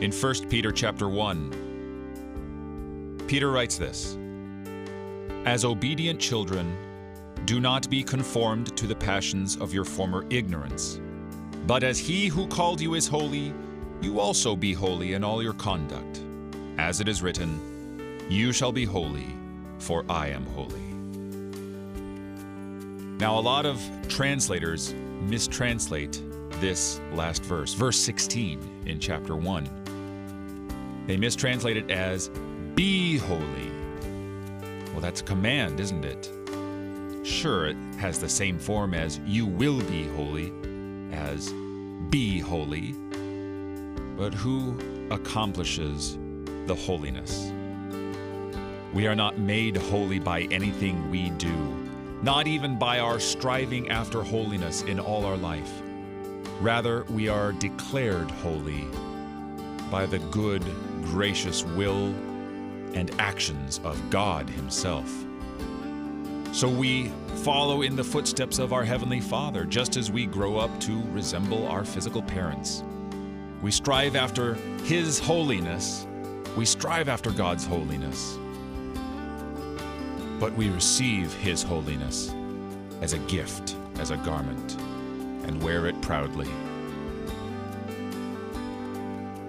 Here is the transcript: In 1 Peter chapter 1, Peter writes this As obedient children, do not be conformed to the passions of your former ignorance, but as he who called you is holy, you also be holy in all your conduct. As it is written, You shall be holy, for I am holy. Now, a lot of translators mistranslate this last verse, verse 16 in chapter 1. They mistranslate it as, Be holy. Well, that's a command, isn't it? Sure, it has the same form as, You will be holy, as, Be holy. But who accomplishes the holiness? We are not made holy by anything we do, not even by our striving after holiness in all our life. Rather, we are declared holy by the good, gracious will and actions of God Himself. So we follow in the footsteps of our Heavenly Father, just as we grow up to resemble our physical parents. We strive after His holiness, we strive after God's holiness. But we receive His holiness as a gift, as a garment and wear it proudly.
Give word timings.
In 0.00 0.12
1 0.12 0.48
Peter 0.48 0.72
chapter 0.72 1.08
1, 1.10 3.18
Peter 3.28 3.50
writes 3.50 3.76
this 3.76 4.16
As 5.44 5.66
obedient 5.66 6.18
children, 6.18 6.74
do 7.44 7.60
not 7.60 7.90
be 7.90 8.02
conformed 8.02 8.74
to 8.78 8.86
the 8.86 8.94
passions 8.94 9.56
of 9.56 9.74
your 9.74 9.84
former 9.84 10.24
ignorance, 10.30 10.98
but 11.66 11.82
as 11.82 11.98
he 11.98 12.28
who 12.28 12.46
called 12.46 12.80
you 12.80 12.94
is 12.94 13.06
holy, 13.06 13.52
you 14.00 14.20
also 14.20 14.56
be 14.56 14.72
holy 14.72 15.12
in 15.12 15.22
all 15.22 15.42
your 15.42 15.52
conduct. 15.52 16.22
As 16.78 17.02
it 17.02 17.08
is 17.08 17.20
written, 17.20 17.60
You 18.30 18.54
shall 18.54 18.72
be 18.72 18.86
holy, 18.86 19.26
for 19.80 20.06
I 20.08 20.28
am 20.28 20.46
holy. 20.46 20.80
Now, 23.18 23.38
a 23.38 23.42
lot 23.42 23.66
of 23.66 23.78
translators 24.08 24.94
mistranslate 25.24 26.22
this 26.58 27.02
last 27.12 27.44
verse, 27.44 27.74
verse 27.74 27.98
16 27.98 28.86
in 28.86 28.98
chapter 28.98 29.36
1. 29.36 29.79
They 31.06 31.16
mistranslate 31.16 31.76
it 31.76 31.90
as, 31.90 32.28
Be 32.74 33.18
holy. 33.18 33.70
Well, 34.92 35.00
that's 35.00 35.20
a 35.20 35.24
command, 35.24 35.80
isn't 35.80 36.04
it? 36.04 36.30
Sure, 37.26 37.66
it 37.68 37.76
has 37.98 38.18
the 38.18 38.28
same 38.28 38.58
form 38.58 38.94
as, 38.94 39.18
You 39.26 39.46
will 39.46 39.80
be 39.82 40.08
holy, 40.08 40.52
as, 41.12 41.52
Be 42.10 42.38
holy. 42.38 42.94
But 44.16 44.34
who 44.34 44.76
accomplishes 45.10 46.18
the 46.66 46.74
holiness? 46.74 47.52
We 48.92 49.06
are 49.06 49.14
not 49.14 49.38
made 49.38 49.76
holy 49.76 50.18
by 50.18 50.42
anything 50.42 51.10
we 51.10 51.30
do, 51.30 51.54
not 52.22 52.46
even 52.46 52.78
by 52.78 52.98
our 52.98 53.20
striving 53.20 53.88
after 53.88 54.22
holiness 54.22 54.82
in 54.82 54.98
all 55.00 55.24
our 55.24 55.36
life. 55.36 55.70
Rather, 56.60 57.04
we 57.04 57.28
are 57.28 57.52
declared 57.52 58.30
holy 58.30 58.86
by 59.90 60.06
the 60.06 60.18
good, 60.30 60.64
gracious 61.04 61.64
will 61.64 62.14
and 62.94 63.10
actions 63.18 63.80
of 63.84 64.10
God 64.10 64.48
Himself. 64.48 65.10
So 66.52 66.68
we 66.68 67.10
follow 67.42 67.82
in 67.82 67.96
the 67.96 68.04
footsteps 68.04 68.58
of 68.58 68.72
our 68.72 68.84
Heavenly 68.84 69.20
Father, 69.20 69.64
just 69.64 69.96
as 69.96 70.10
we 70.10 70.26
grow 70.26 70.56
up 70.56 70.80
to 70.80 71.02
resemble 71.12 71.66
our 71.68 71.84
physical 71.84 72.22
parents. 72.22 72.82
We 73.62 73.70
strive 73.70 74.16
after 74.16 74.54
His 74.84 75.18
holiness, 75.18 76.06
we 76.56 76.64
strive 76.64 77.08
after 77.08 77.30
God's 77.30 77.66
holiness. 77.66 78.38
But 80.40 80.52
we 80.54 80.70
receive 80.70 81.32
His 81.34 81.62
holiness 81.62 82.34
as 83.00 83.12
a 83.12 83.18
gift, 83.20 83.76
as 83.98 84.10
a 84.10 84.16
garment 84.18 84.76
and 85.44 85.62
wear 85.62 85.86
it 85.86 86.00
proudly. 86.02 86.48